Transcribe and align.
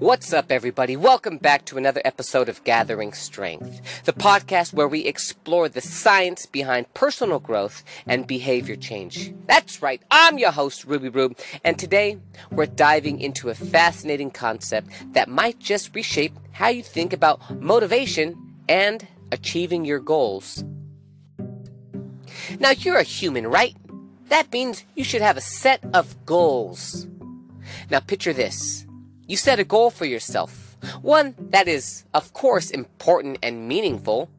What's 0.00 0.32
up, 0.32 0.52
everybody? 0.52 0.96
Welcome 0.96 1.38
back 1.38 1.64
to 1.64 1.76
another 1.76 2.00
episode 2.04 2.48
of 2.48 2.62
Gathering 2.62 3.12
Strength, 3.12 4.04
the 4.04 4.12
podcast 4.12 4.72
where 4.72 4.86
we 4.86 5.00
explore 5.04 5.68
the 5.68 5.80
science 5.80 6.46
behind 6.46 6.94
personal 6.94 7.40
growth 7.40 7.82
and 8.06 8.24
behavior 8.24 8.76
change. 8.76 9.34
That's 9.48 9.82
right, 9.82 10.00
I'm 10.08 10.38
your 10.38 10.52
host, 10.52 10.84
Ruby 10.84 11.08
Rube, 11.08 11.36
and 11.64 11.76
today 11.76 12.20
we're 12.52 12.66
diving 12.66 13.20
into 13.20 13.50
a 13.50 13.56
fascinating 13.56 14.30
concept 14.30 14.88
that 15.14 15.28
might 15.28 15.58
just 15.58 15.92
reshape 15.92 16.38
how 16.52 16.68
you 16.68 16.84
think 16.84 17.12
about 17.12 17.60
motivation 17.60 18.36
and 18.68 19.04
achieving 19.32 19.84
your 19.84 19.98
goals. 19.98 20.62
Now, 22.60 22.70
you're 22.70 22.98
a 22.98 23.02
human, 23.02 23.48
right? 23.48 23.74
That 24.28 24.52
means 24.52 24.84
you 24.94 25.02
should 25.02 25.22
have 25.22 25.36
a 25.36 25.40
set 25.40 25.80
of 25.92 26.24
goals. 26.24 27.08
Now, 27.90 27.98
picture 27.98 28.32
this 28.32 28.86
you 29.28 29.36
set 29.36 29.60
a 29.60 29.64
goal 29.64 29.90
for 29.90 30.06
yourself. 30.06 30.76
One 31.02 31.34
that 31.50 31.68
is, 31.68 32.04
of 32.14 32.32
course, 32.32 32.70
important 32.70 33.38
and 33.42 33.68
meaningful. 33.68 34.30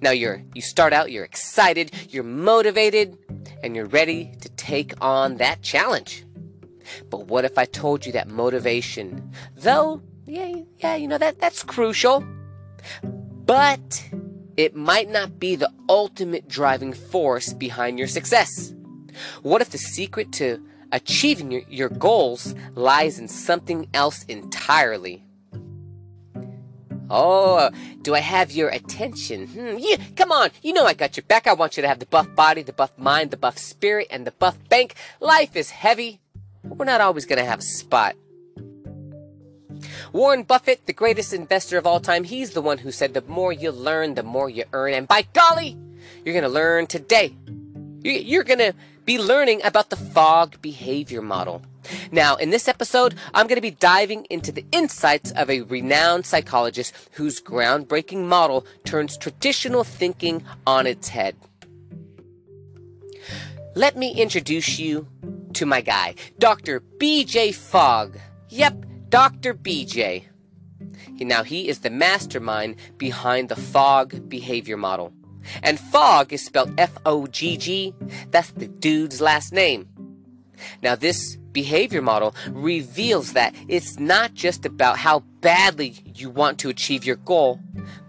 Now 0.00 0.10
you're, 0.10 0.42
you 0.54 0.62
start 0.62 0.92
out, 0.92 1.12
you're 1.12 1.24
excited, 1.24 1.92
you're 2.08 2.24
motivated, 2.24 3.18
and 3.62 3.76
you're 3.76 3.86
ready 3.86 4.32
to 4.40 4.48
take 4.50 4.94
on 5.00 5.36
that 5.36 5.62
challenge. 5.62 6.24
But 7.10 7.26
what 7.26 7.44
if 7.44 7.58
I 7.58 7.66
told 7.66 8.06
you 8.06 8.12
that 8.12 8.28
motivation, 8.28 9.30
though, 9.56 10.02
yeah, 10.26 10.54
yeah, 10.78 10.96
you 10.96 11.06
know, 11.06 11.18
that, 11.18 11.38
that's 11.38 11.62
crucial, 11.62 12.24
but 13.02 14.04
it 14.56 14.74
might 14.74 15.10
not 15.10 15.38
be 15.38 15.56
the 15.56 15.70
ultimate 15.88 16.48
driving 16.48 16.92
force 16.92 17.52
behind 17.52 17.98
your 17.98 18.08
success? 18.08 18.74
What 19.42 19.60
if 19.60 19.70
the 19.70 19.78
secret 19.78 20.32
to 20.32 20.62
achieving 20.92 21.64
your, 21.68 21.88
goals 21.88 22.54
lies 22.74 23.18
in 23.18 23.28
something 23.28 23.88
else 23.94 24.24
entirely. 24.24 25.24
Oh, 27.10 27.70
do 28.02 28.14
I 28.14 28.20
have 28.20 28.50
your 28.50 28.68
attention? 28.70 29.46
Hmm, 29.48 29.76
yeah, 29.78 29.96
come 30.16 30.32
on, 30.32 30.50
you 30.62 30.72
know 30.72 30.86
I 30.86 30.94
got 30.94 31.16
your 31.16 31.24
back. 31.24 31.46
I 31.46 31.52
want 31.52 31.76
you 31.76 31.82
to 31.82 31.88
have 31.88 31.98
the 31.98 32.06
buff 32.06 32.34
body, 32.34 32.62
the 32.62 32.72
buff 32.72 32.96
mind, 32.96 33.30
the 33.30 33.36
buff 33.36 33.58
spirit, 33.58 34.08
and 34.10 34.26
the 34.26 34.32
buff 34.32 34.56
bank. 34.68 34.94
Life 35.20 35.54
is 35.54 35.70
heavy. 35.70 36.20
We're 36.62 36.86
not 36.86 37.00
always 37.00 37.26
going 37.26 37.38
to 37.38 37.44
have 37.44 37.58
a 37.58 37.62
spot. 37.62 38.16
Warren 40.12 40.44
Buffett, 40.44 40.86
the 40.86 40.92
greatest 40.92 41.32
investor 41.32 41.76
of 41.76 41.86
all 41.86 42.00
time, 42.00 42.24
he's 42.24 42.50
the 42.50 42.62
one 42.62 42.78
who 42.78 42.90
said 42.90 43.14
the 43.14 43.22
more 43.22 43.52
you 43.52 43.70
learn, 43.70 44.14
the 44.14 44.22
more 44.22 44.48
you 44.48 44.64
earn. 44.72 44.94
And 44.94 45.08
by 45.08 45.22
golly, 45.32 45.76
you're 46.24 46.32
going 46.32 46.44
to 46.44 46.48
learn 46.48 46.86
today. 46.86 47.34
You're 48.02 48.44
going 48.44 48.58
to 48.58 48.74
be 49.04 49.18
learning 49.18 49.62
about 49.64 49.90
the 49.90 49.96
Fogg 49.96 50.60
behavior 50.62 51.22
model. 51.22 51.62
Now, 52.10 52.36
in 52.36 52.50
this 52.50 52.68
episode, 52.68 53.14
I'm 53.34 53.46
going 53.46 53.56
to 53.56 53.62
be 53.62 53.70
diving 53.70 54.24
into 54.30 54.50
the 54.50 54.64
insights 54.72 55.30
of 55.32 55.50
a 55.50 55.62
renowned 55.62 56.26
psychologist 56.26 56.94
whose 57.12 57.40
groundbreaking 57.40 58.24
model 58.24 58.66
turns 58.84 59.18
traditional 59.18 59.84
thinking 59.84 60.44
on 60.66 60.86
its 60.86 61.08
head. 61.08 61.36
Let 63.74 63.96
me 63.96 64.12
introduce 64.12 64.78
you 64.78 65.08
to 65.54 65.66
my 65.66 65.80
guy, 65.80 66.14
Dr. 66.38 66.80
BJ 66.98 67.54
Fogg. 67.54 68.18
Yep, 68.48 68.84
Dr. 69.08 69.54
BJ. 69.54 70.24
Now, 71.20 71.42
he 71.42 71.68
is 71.68 71.80
the 71.80 71.90
mastermind 71.90 72.76
behind 72.98 73.48
the 73.48 73.56
Fogg 73.56 74.28
behavior 74.28 74.76
model. 74.76 75.12
And 75.62 75.78
Fogg 75.78 76.32
is 76.32 76.44
spelled 76.44 76.74
F 76.78 76.96
O 77.06 77.26
G 77.26 77.56
G. 77.56 77.94
That's 78.30 78.50
the 78.50 78.68
dude's 78.68 79.20
last 79.20 79.52
name. 79.52 79.88
Now, 80.82 80.94
this 80.94 81.36
behavior 81.52 82.02
model 82.02 82.34
reveals 82.50 83.32
that 83.32 83.54
it's 83.68 83.98
not 83.98 84.34
just 84.34 84.64
about 84.66 84.98
how 84.98 85.20
badly 85.40 86.02
you 86.14 86.30
want 86.30 86.58
to 86.60 86.68
achieve 86.68 87.04
your 87.04 87.16
goal, 87.16 87.60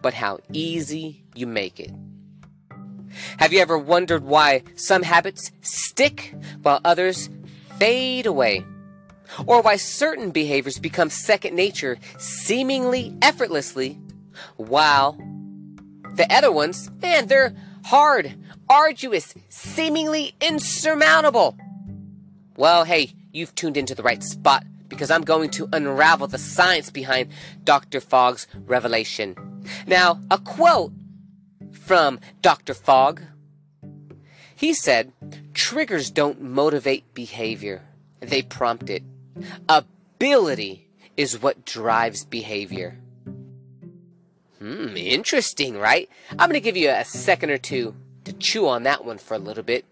but 0.02 0.14
how 0.14 0.40
easy 0.52 1.24
you 1.36 1.48
make 1.48 1.80
it. 1.80 1.92
Have 3.38 3.54
you 3.54 3.60
ever 3.60 3.78
wondered 3.78 4.24
why 4.24 4.64
some 4.76 5.04
habits 5.04 5.52
stick 5.62 6.34
while 6.62 6.82
others 6.84 7.30
fade 7.78 8.26
away? 8.26 8.66
Or 9.48 9.62
why 9.62 9.78
certain 9.78 10.32
behaviors 10.32 10.78
become 10.78 11.10
second 11.10 11.56
nature 11.56 11.98
seemingly 12.18 13.16
effortlessly 13.22 14.00
while 14.58 15.18
the 16.16 16.32
other 16.34 16.52
ones, 16.52 16.90
man, 17.02 17.28
they're 17.28 17.54
hard, 17.86 18.36
arduous, 18.70 19.34
seemingly 19.50 20.34
insurmountable. 20.42 21.58
Well, 22.58 22.86
hey, 22.86 23.12
you've 23.32 23.56
tuned 23.56 23.78
into 23.78 23.96
the 23.96 24.04
right 24.04 24.24
spot 24.24 24.66
because 24.88 25.12
I'm 25.12 25.24
going 25.24 25.50
to 25.52 25.68
unravel 25.74 26.28
the 26.28 26.38
science 26.38 26.90
behind 26.90 27.32
Dr. 27.64 28.00
Fogg's 28.00 28.48
revelation. 28.66 29.36
Now, 29.88 30.22
a 30.32 30.38
quote 30.38 30.94
from 31.72 32.20
Dr. 32.42 32.74
Fogg. 32.74 33.22
He 34.56 34.74
said, 34.74 35.12
Triggers 35.54 36.10
don't 36.10 36.42
motivate 36.42 37.14
behavior, 37.14 37.82
they 38.20 38.42
prompt 38.42 38.90
it. 38.90 39.04
Ability 39.68 40.88
is 41.18 41.42
what 41.42 41.66
drives 41.66 42.26
behavior. 42.26 42.98
Hmm, 44.60 44.96
interesting, 44.96 45.78
right? 45.78 46.10
I'm 46.32 46.50
going 46.50 46.54
to 46.54 46.60
give 46.60 46.78
you 46.78 46.90
a 46.90 47.04
second 47.04 47.50
or 47.50 47.58
two 47.58 47.96
to 48.24 48.34
chew 48.34 48.68
on 48.68 48.84
that 48.84 49.06
one 49.06 49.18
for 49.18 49.34
a 49.34 49.40
little 49.40 49.64
bit. 49.64 49.86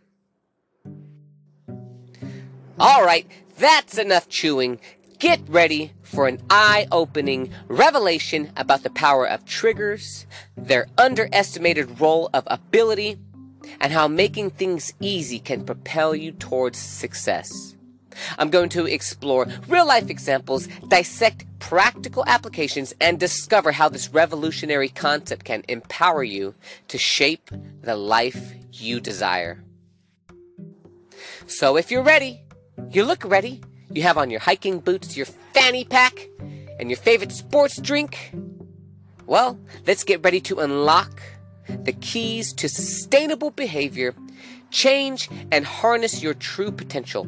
All 2.79 3.03
right, 3.03 3.27
that's 3.57 3.97
enough 3.97 4.27
chewing. 4.29 4.79
Get 5.19 5.41
ready 5.47 5.93
for 6.01 6.27
an 6.27 6.41
eye 6.49 6.87
opening 6.91 7.51
revelation 7.67 8.51
about 8.57 8.83
the 8.83 8.89
power 8.89 9.27
of 9.27 9.45
triggers, 9.45 10.25
their 10.57 10.87
underestimated 10.97 11.99
role 11.99 12.29
of 12.33 12.43
ability, 12.47 13.17
and 13.79 13.93
how 13.93 14.07
making 14.07 14.51
things 14.51 14.93
easy 14.99 15.39
can 15.39 15.65
propel 15.65 16.15
you 16.15 16.31
towards 16.31 16.77
success. 16.77 17.75
I'm 18.37 18.49
going 18.49 18.69
to 18.69 18.85
explore 18.85 19.47
real 19.67 19.87
life 19.87 20.09
examples, 20.09 20.67
dissect 20.87 21.45
practical 21.59 22.23
applications, 22.27 22.93
and 22.99 23.19
discover 23.19 23.71
how 23.71 23.89
this 23.89 24.09
revolutionary 24.09 24.89
concept 24.89 25.45
can 25.45 25.63
empower 25.67 26.23
you 26.23 26.55
to 26.89 26.97
shape 26.97 27.49
the 27.81 27.95
life 27.95 28.53
you 28.71 28.99
desire. 28.99 29.63
So 31.47 31.77
if 31.77 31.91
you're 31.91 32.03
ready, 32.03 32.41
you 32.89 33.05
look 33.05 33.23
ready, 33.25 33.61
you 33.91 34.01
have 34.03 34.17
on 34.17 34.29
your 34.29 34.39
hiking 34.39 34.79
boots, 34.79 35.15
your 35.15 35.27
fanny 35.53 35.85
pack, 35.85 36.27
and 36.79 36.89
your 36.89 36.97
favorite 36.97 37.31
sports 37.31 37.79
drink, 37.79 38.33
well, 39.25 39.59
let's 39.87 40.03
get 40.03 40.23
ready 40.23 40.41
to 40.41 40.59
unlock 40.59 41.21
the 41.67 41.93
keys 41.93 42.51
to 42.53 42.67
sustainable 42.67 43.51
behavior, 43.51 44.13
change, 44.69 45.29
and 45.51 45.65
harness 45.65 46.21
your 46.21 46.33
true 46.33 46.71
potential. 46.71 47.27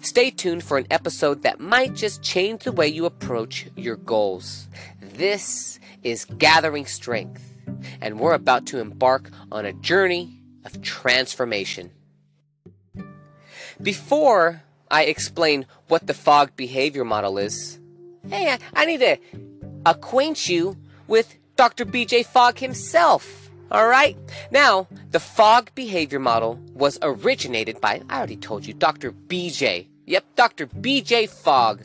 Stay 0.00 0.30
tuned 0.30 0.62
for 0.64 0.78
an 0.78 0.86
episode 0.90 1.42
that 1.42 1.60
might 1.60 1.94
just 1.94 2.22
change 2.22 2.64
the 2.64 2.72
way 2.72 2.88
you 2.88 3.06
approach 3.06 3.66
your 3.76 3.96
goals. 3.96 4.68
This 5.00 5.78
is 6.02 6.24
Gathering 6.24 6.86
Strength, 6.86 7.54
and 8.00 8.18
we're 8.18 8.34
about 8.34 8.66
to 8.66 8.80
embark 8.80 9.30
on 9.50 9.64
a 9.64 9.72
journey 9.72 10.40
of 10.64 10.82
transformation. 10.82 11.90
Before 13.80 14.62
I 14.90 15.04
explain 15.04 15.66
what 15.88 16.06
the 16.06 16.14
Fogg 16.14 16.54
behavior 16.56 17.04
model 17.04 17.38
is, 17.38 17.78
hey, 18.28 18.56
I 18.74 18.84
need 18.84 19.00
to 19.00 19.16
acquaint 19.86 20.48
you 20.48 20.76
with 21.06 21.36
Dr. 21.56 21.84
BJ 21.84 22.24
Fogg 22.24 22.58
himself. 22.58 23.43
All 23.74 23.88
right. 23.88 24.16
Now, 24.52 24.86
the 25.10 25.18
Fogg 25.18 25.74
behavior 25.74 26.20
model 26.20 26.60
was 26.74 26.96
originated 27.02 27.80
by, 27.80 28.02
I 28.08 28.18
already 28.18 28.36
told 28.36 28.64
you, 28.64 28.72
Dr. 28.72 29.10
BJ. 29.10 29.88
Yep, 30.06 30.24
Dr. 30.36 30.68
BJ 30.68 31.28
Fogg, 31.28 31.82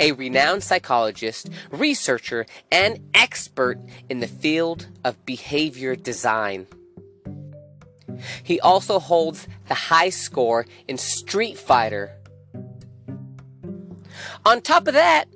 a 0.00 0.10
renowned 0.10 0.64
psychologist, 0.64 1.48
researcher, 1.70 2.44
and 2.72 2.98
expert 3.14 3.78
in 4.08 4.18
the 4.18 4.26
field 4.26 4.88
of 5.04 5.24
behavior 5.26 5.94
design. 5.94 6.66
He 8.42 8.58
also 8.58 8.98
holds 8.98 9.46
the 9.68 9.74
high 9.74 10.10
score 10.10 10.66
in 10.88 10.98
Street 10.98 11.56
Fighter. 11.56 12.16
On 14.44 14.60
top 14.60 14.88
of 14.88 14.94
that, 14.94 15.26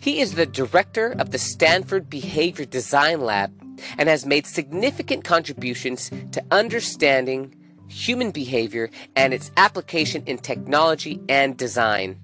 he 0.00 0.22
is 0.22 0.32
the 0.32 0.46
director 0.46 1.14
of 1.18 1.30
the 1.30 1.38
Stanford 1.38 2.08
Behavior 2.08 2.64
Design 2.64 3.20
Lab 3.20 3.61
and 3.98 4.08
has 4.08 4.26
made 4.26 4.46
significant 4.46 5.24
contributions 5.24 6.10
to 6.32 6.42
understanding 6.50 7.54
human 7.88 8.30
behavior 8.30 8.90
and 9.16 9.34
its 9.34 9.50
application 9.56 10.22
in 10.26 10.38
technology 10.38 11.20
and 11.28 11.56
design. 11.56 12.18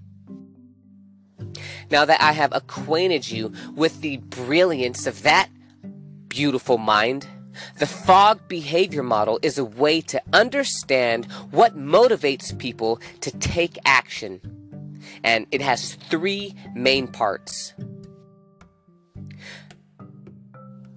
Now 1.90 2.04
that 2.04 2.20
I 2.20 2.32
have 2.32 2.52
acquainted 2.52 3.30
you 3.30 3.52
with 3.74 4.00
the 4.00 4.18
brilliance 4.18 5.06
of 5.06 5.22
that 5.22 5.48
beautiful 6.28 6.78
mind, 6.78 7.26
the 7.78 7.86
Fogg 7.86 8.46
behavior 8.48 9.02
model 9.02 9.38
is 9.42 9.58
a 9.58 9.64
way 9.64 10.00
to 10.02 10.22
understand 10.32 11.30
what 11.50 11.76
motivates 11.76 12.56
people 12.56 13.00
to 13.20 13.30
take 13.38 13.78
action. 13.84 14.40
And 15.24 15.46
it 15.50 15.60
has 15.60 15.94
three 15.94 16.54
main 16.74 17.08
parts. 17.08 17.74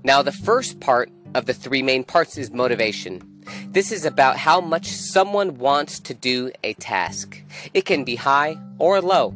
Now, 0.03 0.21
the 0.21 0.31
first 0.31 0.79
part 0.79 1.11
of 1.35 1.45
the 1.45 1.53
three 1.53 1.83
main 1.83 2.03
parts 2.03 2.37
is 2.37 2.51
motivation. 2.51 3.21
This 3.67 3.91
is 3.91 4.05
about 4.05 4.37
how 4.37 4.61
much 4.61 4.87
someone 4.87 5.57
wants 5.57 5.99
to 5.99 6.13
do 6.13 6.51
a 6.63 6.73
task. 6.73 7.41
It 7.73 7.85
can 7.85 8.03
be 8.03 8.15
high 8.15 8.57
or 8.79 9.01
low. 9.01 9.35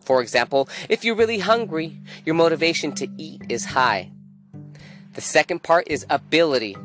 For 0.00 0.20
example, 0.20 0.68
if 0.88 1.04
you're 1.04 1.16
really 1.16 1.38
hungry, 1.38 1.98
your 2.24 2.34
motivation 2.34 2.92
to 2.92 3.08
eat 3.16 3.42
is 3.48 3.64
high. 3.64 4.12
The 5.14 5.20
second 5.20 5.62
part 5.62 5.88
is 5.88 6.06
ability. 6.10 6.76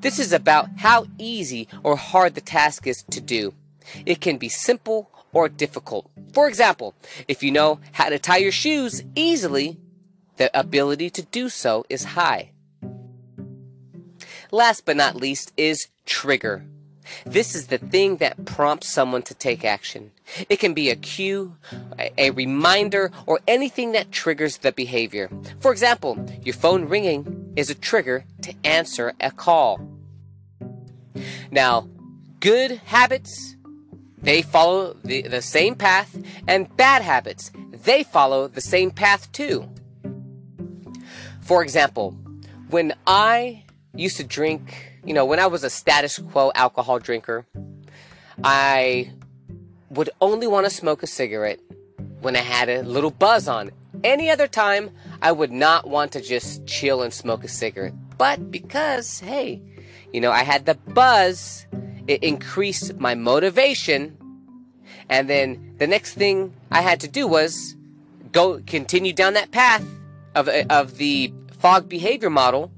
This 0.00 0.18
is 0.18 0.32
about 0.32 0.68
how 0.78 1.06
easy 1.18 1.68
or 1.82 1.96
hard 1.96 2.34
the 2.34 2.40
task 2.40 2.86
is 2.86 3.02
to 3.10 3.20
do. 3.20 3.52
It 4.06 4.20
can 4.20 4.38
be 4.38 4.48
simple 4.48 5.10
or 5.32 5.48
difficult. 5.48 6.10
For 6.32 6.48
example, 6.48 6.94
if 7.26 7.42
you 7.42 7.50
know 7.50 7.80
how 7.92 8.08
to 8.08 8.18
tie 8.18 8.38
your 8.38 8.52
shoes 8.52 9.02
easily, 9.14 9.78
the 10.36 10.56
ability 10.58 11.10
to 11.10 11.22
do 11.22 11.48
so 11.48 11.84
is 11.88 12.04
high. 12.04 12.52
Last 14.52 14.84
but 14.84 14.96
not 14.96 15.16
least 15.16 15.52
is 15.56 15.88
trigger. 16.06 16.64
This 17.24 17.54
is 17.54 17.68
the 17.68 17.78
thing 17.78 18.16
that 18.16 18.44
prompts 18.44 18.88
someone 18.88 19.22
to 19.22 19.34
take 19.34 19.64
action. 19.64 20.12
It 20.48 20.56
can 20.56 20.74
be 20.74 20.90
a 20.90 20.96
cue, 20.96 21.56
a 22.16 22.30
reminder, 22.30 23.10
or 23.26 23.40
anything 23.48 23.92
that 23.92 24.12
triggers 24.12 24.58
the 24.58 24.72
behavior. 24.72 25.30
For 25.60 25.72
example, 25.72 26.24
your 26.42 26.54
phone 26.54 26.86
ringing 26.86 27.52
is 27.56 27.70
a 27.70 27.74
trigger 27.74 28.24
to 28.42 28.54
answer 28.64 29.12
a 29.20 29.30
call. 29.30 29.80
Now, 31.50 31.88
good 32.38 32.72
habits, 32.84 33.56
they 34.18 34.42
follow 34.42 34.96
the, 35.04 35.22
the 35.22 35.42
same 35.42 35.74
path, 35.74 36.16
and 36.46 36.74
bad 36.76 37.02
habits, 37.02 37.50
they 37.84 38.02
follow 38.02 38.46
the 38.46 38.60
same 38.60 38.90
path 38.90 39.30
too. 39.32 39.68
For 41.40 41.62
example, 41.62 42.12
when 42.68 42.94
I 43.06 43.64
used 43.94 44.16
to 44.18 44.24
drink, 44.24 44.92
you 45.04 45.14
know, 45.14 45.24
when 45.24 45.38
I 45.38 45.46
was 45.46 45.64
a 45.64 45.70
status 45.70 46.18
quo 46.18 46.52
alcohol 46.54 46.98
drinker, 46.98 47.46
I 48.42 49.12
would 49.90 50.10
only 50.20 50.46
want 50.46 50.66
to 50.66 50.70
smoke 50.70 51.02
a 51.02 51.06
cigarette 51.06 51.60
when 52.20 52.36
I 52.36 52.40
had 52.40 52.68
a 52.68 52.82
little 52.82 53.10
buzz 53.10 53.48
on. 53.48 53.70
Any 54.04 54.30
other 54.30 54.46
time, 54.46 54.90
I 55.20 55.32
would 55.32 55.50
not 55.50 55.88
want 55.88 56.12
to 56.12 56.20
just 56.20 56.66
chill 56.66 57.02
and 57.02 57.12
smoke 57.12 57.44
a 57.44 57.48
cigarette. 57.48 57.94
But 58.16 58.50
because, 58.50 59.20
hey, 59.20 59.60
you 60.12 60.20
know, 60.20 60.30
I 60.30 60.42
had 60.42 60.66
the 60.66 60.74
buzz, 60.74 61.66
it 62.06 62.22
increased 62.22 62.98
my 62.98 63.14
motivation. 63.14 64.16
And 65.08 65.28
then 65.28 65.74
the 65.78 65.86
next 65.86 66.14
thing 66.14 66.54
I 66.70 66.82
had 66.82 67.00
to 67.00 67.08
do 67.08 67.26
was 67.26 67.76
go 68.32 68.60
continue 68.66 69.12
down 69.12 69.34
that 69.34 69.50
path 69.50 69.84
of, 70.34 70.48
of 70.48 70.98
the 70.98 71.32
Fogg 71.58 71.88
behavior 71.88 72.30
model 72.30 72.70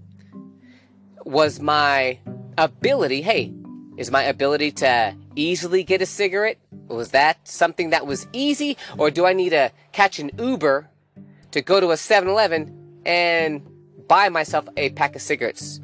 was 1.24 1.60
my 1.60 2.18
ability. 2.58 3.22
Hey, 3.22 3.52
is 3.96 4.10
my 4.10 4.22
ability 4.22 4.72
to 4.72 5.14
easily 5.36 5.84
get 5.84 6.02
a 6.02 6.06
cigarette? 6.06 6.58
Was 6.88 7.10
that 7.10 7.46
something 7.46 7.90
that 7.90 8.06
was 8.06 8.26
easy? 8.32 8.76
Or 8.98 9.10
do 9.10 9.26
I 9.26 9.32
need 9.32 9.50
to 9.50 9.72
catch 9.92 10.18
an 10.18 10.30
Uber 10.38 10.88
to 11.50 11.62
go 11.62 11.80
to 11.80 11.90
a 11.90 11.96
7 11.96 12.28
Eleven 12.28 13.00
and 13.04 13.62
buy 14.08 14.28
myself 14.28 14.66
a 14.76 14.90
pack 14.90 15.14
of 15.14 15.22
cigarettes? 15.22 15.80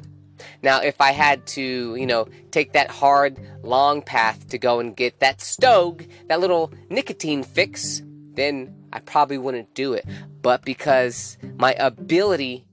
Now, 0.61 0.79
if 0.81 0.99
I 1.01 1.11
had 1.11 1.45
to, 1.47 1.95
you 1.95 2.05
know, 2.05 2.27
take 2.51 2.73
that 2.73 2.89
hard, 2.89 3.39
long 3.63 4.01
path 4.01 4.47
to 4.49 4.57
go 4.57 4.79
and 4.79 4.95
get 4.95 5.19
that 5.19 5.39
Stog, 5.39 6.07
that 6.27 6.39
little 6.39 6.73
nicotine 6.89 7.43
fix, 7.43 8.01
then 8.33 8.73
I 8.93 8.99
probably 8.99 9.37
wouldn't 9.37 9.73
do 9.73 9.93
it. 9.93 10.05
But 10.41 10.63
because 10.63 11.37
my 11.57 11.73
ability 11.73 12.65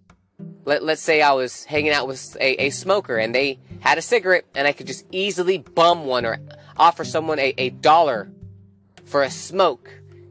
let, 0.66 0.82
let's 0.82 1.00
say 1.00 1.22
I 1.22 1.32
was 1.32 1.64
hanging 1.64 1.92
out 1.92 2.06
with 2.06 2.36
a, 2.40 2.66
a 2.66 2.70
smoker 2.70 3.16
and 3.16 3.34
they 3.34 3.58
had 3.80 3.98
a 3.98 4.02
cigarette 4.02 4.44
and 4.54 4.66
I 4.66 4.72
could 4.72 4.86
just 4.86 5.06
easily 5.12 5.58
bum 5.58 6.04
one 6.04 6.26
or 6.26 6.38
offer 6.76 7.04
someone 7.04 7.38
a, 7.38 7.54
a 7.56 7.70
dollar 7.70 8.28
for 9.04 9.22
a 9.22 9.30
smoke. 9.30 9.88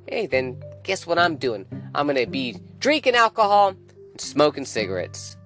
Hey, 0.08 0.28
then 0.28 0.62
guess 0.84 1.08
what 1.08 1.18
I'm 1.18 1.38
doing? 1.38 1.66
I'm 1.96 2.06
going 2.06 2.24
to 2.24 2.30
be 2.30 2.58
drinking 2.80 3.16
alcohol 3.16 3.70
and 3.70 4.22
smoking 4.22 4.66
cigarettes. 4.66 5.38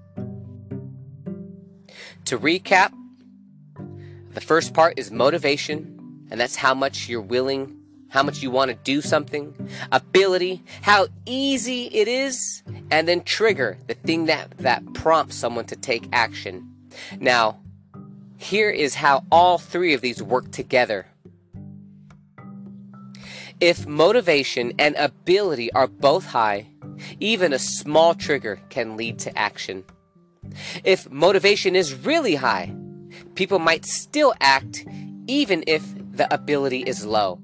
To 2.26 2.38
recap, 2.38 2.92
the 4.32 4.42
first 4.42 4.74
part 4.74 4.98
is 4.98 5.12
motivation, 5.12 6.28
and 6.30 6.40
that's 6.40 6.56
how 6.56 6.74
much 6.74 7.08
you're 7.08 7.22
willing 7.22 7.79
how 8.10 8.24
much 8.24 8.42
you 8.42 8.52
want 8.52 8.70
to 8.70 8.78
do 8.84 9.02
something, 9.02 9.70
ability, 9.92 10.64
how 10.82 11.08
easy 11.26 11.86
it 11.86 12.08
is, 12.08 12.64
and 12.92 13.08
then 13.08 13.22
trigger, 13.22 13.78
the 13.88 13.94
thing 13.94 14.26
that, 14.26 14.52
that 14.58 14.94
prompts 14.94 15.36
someone 15.36 15.66
to 15.66 15.76
take 15.76 16.08
action. 16.12 16.68
Now, 17.20 17.60
here 18.38 18.70
is 18.70 18.96
how 18.96 19.26
all 19.32 19.58
three 19.58 19.94
of 19.94 20.02
these 20.02 20.24
work 20.24 20.52
together. 20.52 21.06
If 23.60 23.86
motivation 23.86 24.74
and 24.80 24.96
ability 24.96 25.72
are 25.74 25.88
both 25.88 26.26
high, 26.26 26.68
even 27.20 27.54
a 27.54 27.60
small 27.60 28.16
trigger 28.16 28.60
can 28.70 28.96
lead 28.98 29.20
to 29.20 29.38
action. 29.38 29.84
If 30.84 31.10
motivation 31.12 31.76
is 31.76 31.94
really 31.94 32.36
high, 32.36 32.74
people 33.36 33.60
might 33.60 33.86
still 33.86 34.34
act 34.40 34.86
even 35.28 35.64
if 35.68 35.84
the 36.12 36.34
ability 36.34 36.82
is 36.82 37.06
low. 37.06 37.42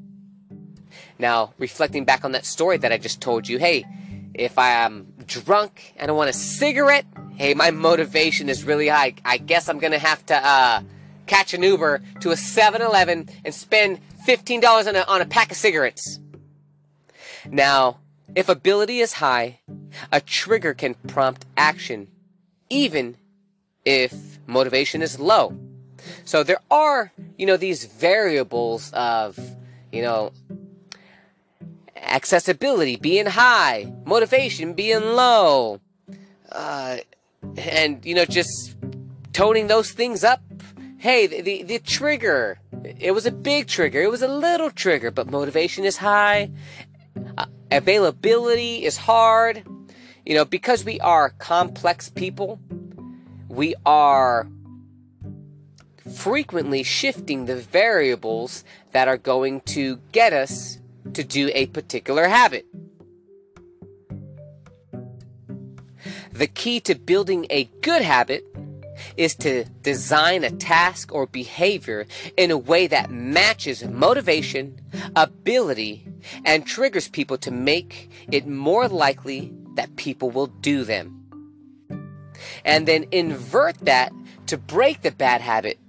Now, 1.18 1.54
reflecting 1.58 2.06
back 2.06 2.26
on 2.26 2.34
that 2.34 2.46
story 2.46 2.78
that 2.78 2.92
I 2.92 2.98
just 2.98 3.22
told 3.22 3.48
you, 3.48 3.58
hey, 3.58 3.86
if 4.34 4.58
I 4.58 4.72
am 4.72 5.14
drunk 5.26 5.94
and 5.98 6.12
I 6.12 6.14
want 6.14 6.30
a 6.30 6.34
cigarette, 6.34 7.06
hey, 7.36 7.54
my 7.54 7.72
motivation 7.72 8.50
is 8.50 8.64
really 8.64 8.90
high. 8.90 9.16
I 9.24 9.38
guess 9.38 9.70
I'm 9.70 9.80
gonna 9.80 9.98
have 9.98 10.26
to 10.28 10.36
uh, 10.36 10.82
catch 11.26 11.54
an 11.54 11.64
Uber 11.64 12.02
to 12.22 12.32
a 12.32 12.36
7-Eleven 12.36 13.30
and 13.46 13.54
spend 13.54 14.00
$15 14.28 14.88
on 14.88 14.96
a, 14.96 15.02
on 15.02 15.22
a 15.22 15.26
pack 15.26 15.52
of 15.52 15.58
cigarettes. 15.58 16.20
Now, 17.50 18.00
if 18.36 18.50
ability 18.50 19.00
is 19.00 19.14
high, 19.14 19.60
a 20.12 20.20
trigger 20.20 20.74
can 20.74 20.96
prompt 21.08 21.46
action, 21.56 22.08
even 22.70 23.18
if 23.86 24.40
motivation 24.48 25.02
is 25.02 25.20
low. 25.20 25.58
So 26.24 26.44
there 26.44 26.60
are, 26.70 27.12
you 27.38 27.46
know, 27.46 27.58
these 27.58 27.86
variables 27.86 28.92
of, 28.94 29.40
you 29.92 30.02
know, 30.02 30.32
accessibility 32.16 32.96
being 32.96 33.26
high, 33.26 33.92
motivation 34.06 34.74
being 34.74 35.02
low, 35.02 35.82
uh, 36.50 36.98
and 37.58 38.06
you 38.06 38.16
know 38.16 38.24
just 38.24 38.78
toning 39.34 39.68
those 39.68 39.92
things 39.92 40.24
up. 40.24 40.42
Hey, 40.98 41.28
the, 41.28 41.42
the, 41.42 41.64
the 41.64 41.80
trigger, 41.80 42.58
it 43.00 43.12
was 43.12 43.26
a 43.26 43.32
big 43.32 43.68
trigger, 43.68 44.02
it 44.02 44.10
was 44.10 44.22
a 44.22 44.30
little 44.30 44.72
trigger, 44.72 45.12
but 45.12 45.30
motivation 45.30 45.84
is 45.84 45.98
high, 45.98 46.52
uh, 47.38 47.46
availability 47.70 48.86
is 48.86 48.96
hard. 48.96 49.64
You 50.26 50.34
know, 50.36 50.46
because 50.46 50.86
we 50.86 51.00
are 51.02 51.30
complex 51.32 52.10
people, 52.10 52.60
we 53.50 53.76
are 53.86 54.48
frequently 56.16 56.82
shifting 56.82 57.46
the 57.46 57.58
variables 57.58 58.64
that 58.94 59.08
are 59.08 59.18
going 59.18 59.62
to 59.62 59.98
get 60.14 60.34
us 60.34 60.80
to 61.14 61.24
do 61.24 61.52
a 61.54 61.68
particular 61.68 62.28
habit. 62.28 62.66
The 66.32 66.48
key 66.48 66.80
to 66.82 66.96
building 66.96 67.48
a 67.50 67.66
good 67.82 68.02
habit 68.02 68.44
is 69.18 69.36
to 69.36 69.66
design 69.82 70.44
a 70.44 70.52
task 70.52 71.14
or 71.14 71.28
behavior 71.28 72.06
in 72.38 72.52
a 72.52 72.58
way 72.58 72.88
that 72.88 73.12
matches 73.12 73.84
motivation, 73.84 74.80
ability, 75.16 76.08
and 76.44 76.66
triggers 76.66 77.08
people 77.08 77.38
to 77.38 77.52
make 77.52 78.10
it 78.32 78.48
more 78.48 78.88
likely 78.88 79.54
that 79.76 79.96
people 79.96 80.32
will 80.32 80.48
do 80.48 80.84
them. 80.84 81.22
And 82.64 82.88
then 82.88 83.06
invert 83.12 83.78
that 83.80 84.12
to 84.48 84.58
break 84.58 85.02
the 85.02 85.12
bad 85.12 85.42
habit 85.42 85.80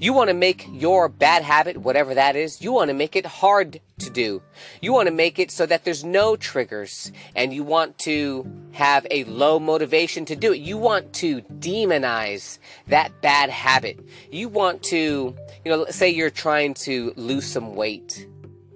You 0.00 0.12
want 0.12 0.28
to 0.28 0.34
make 0.34 0.66
your 0.72 1.08
bad 1.08 1.42
habit, 1.42 1.78
whatever 1.78 2.14
that 2.14 2.36
is, 2.36 2.60
you 2.62 2.72
want 2.72 2.88
to 2.88 2.94
make 2.94 3.16
it 3.16 3.26
hard 3.26 3.80
to 3.98 4.10
do. 4.10 4.42
You 4.80 4.92
want 4.92 5.08
to 5.08 5.14
make 5.14 5.38
it 5.38 5.50
so 5.50 5.66
that 5.66 5.84
there's 5.84 6.04
no 6.04 6.36
triggers 6.36 7.12
and 7.34 7.52
you 7.54 7.62
want 7.62 7.98
to 8.00 8.46
have 8.72 9.06
a 9.10 9.24
low 9.24 9.58
motivation 9.58 10.24
to 10.26 10.36
do 10.36 10.52
it. 10.52 10.60
You 10.60 10.78
want 10.78 11.12
to 11.14 11.40
demonize 11.42 12.58
that 12.88 13.20
bad 13.20 13.50
habit. 13.50 14.00
You 14.30 14.48
want 14.48 14.82
to, 14.84 15.34
you 15.64 15.70
know, 15.70 15.86
say 15.86 16.10
you're 16.10 16.30
trying 16.30 16.74
to 16.74 17.12
lose 17.16 17.46
some 17.46 17.76
weight, 17.76 18.26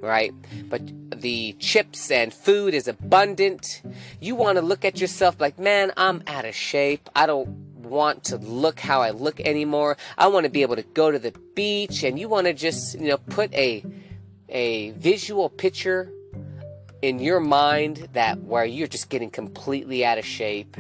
right? 0.01 0.33
But 0.69 0.83
the 1.21 1.55
chips 1.55 2.11
and 2.11 2.33
food 2.33 2.75
is 2.75 2.87
abundant. 2.87 3.83
You 4.21 4.37
want 4.37 4.57
to 4.57 4.63
look 4.63 4.85
at 4.85 5.01
yourself 5.01 5.41
like, 5.41 5.59
man, 5.59 5.93
I'm 5.97 6.23
out 6.27 6.45
of 6.45 6.55
shape. 6.55 7.09
I 7.17 7.27
don't 7.27 7.68
want 7.79 8.25
to 8.25 8.37
look 8.37 8.81
how 8.81 9.03
I 9.03 9.11
look 9.11 9.41
anymore. 9.41 9.97
I 10.17 10.27
want 10.29 10.45
to 10.45 10.51
be 10.51 10.63
able 10.63 10.77
to 10.77 10.83
go 10.83 11.11
to 11.11 11.19
the 11.19 11.33
beach 11.55 12.03
and 12.03 12.19
you 12.19 12.29
want 12.29 12.47
to 12.47 12.53
just, 12.53 12.99
you 12.99 13.09
know, 13.09 13.19
put 13.19 13.53
a 13.55 13.85
a 14.49 14.91
visual 14.93 15.49
picture 15.49 16.11
in 17.03 17.19
your 17.19 17.41
mind 17.41 18.09
that 18.13 18.41
where 18.43 18.65
you're 18.65 18.89
just 18.89 19.09
getting 19.11 19.31
completely 19.31 20.05
out 20.05 20.19
of 20.19 20.25
shape. 20.25 20.77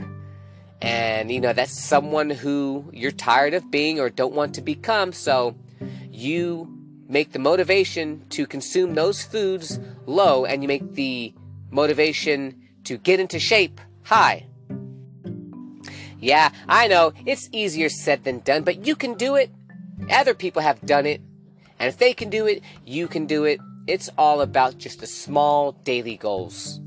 And 0.80 1.30
you 1.30 1.40
know 1.40 1.52
that's 1.52 1.72
someone 1.72 2.30
who 2.30 2.88
you're 2.92 3.10
tired 3.10 3.54
of 3.54 3.70
being 3.70 3.98
or 3.98 4.10
don't 4.10 4.34
want 4.34 4.54
to 4.54 4.60
become. 4.60 5.12
So 5.12 5.56
you 6.10 6.72
make 7.08 7.32
the 7.32 7.38
motivation 7.38 8.24
to 8.30 8.46
consume 8.46 8.94
those 8.94 9.22
foods 9.22 9.80
low 10.06 10.44
and 10.44 10.62
you 10.62 10.68
make 10.68 10.94
the 10.94 11.32
motivation 11.70 12.62
to 12.84 12.96
get 12.96 13.18
into 13.18 13.38
shape 13.38 13.80
high 14.02 14.46
yeah 16.20 16.50
i 16.68 16.86
know 16.86 17.12
it's 17.26 17.48
easier 17.52 17.88
said 17.88 18.24
than 18.24 18.38
done 18.40 18.62
but 18.62 18.86
you 18.86 18.94
can 18.94 19.14
do 19.14 19.34
it 19.34 19.50
other 20.10 20.34
people 20.34 20.62
have 20.62 20.80
done 20.82 21.06
it 21.06 21.20
and 21.78 21.88
if 21.88 21.98
they 21.98 22.12
can 22.12 22.30
do 22.30 22.46
it 22.46 22.62
you 22.84 23.08
can 23.08 23.26
do 23.26 23.44
it 23.44 23.60
it's 23.86 24.10
all 24.18 24.40
about 24.40 24.78
just 24.78 25.00
the 25.00 25.06
small 25.06 25.72
daily 25.84 26.16
goals 26.16 26.80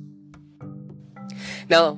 now 1.69 1.97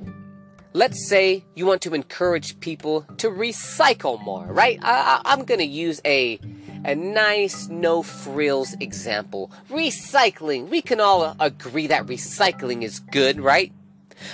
let's 0.74 1.08
say 1.08 1.44
you 1.54 1.64
want 1.64 1.80
to 1.82 1.94
encourage 1.94 2.58
people 2.60 3.06
to 3.18 3.30
recycle 3.30 4.22
more, 4.22 4.44
right? 4.44 4.78
I, 4.82 5.22
am 5.24 5.44
going 5.44 5.60
to 5.60 5.66
use 5.66 6.00
a 6.04 6.38
a 6.84 6.94
nice 6.94 7.68
no 7.68 8.02
frills 8.02 8.74
example. 8.78 9.50
Recycling. 9.70 10.68
We 10.68 10.82
can 10.82 11.00
all 11.00 11.34
agree 11.40 11.86
that 11.86 12.04
recycling 12.06 12.82
is 12.82 12.98
good, 12.98 13.40
right? 13.40 13.72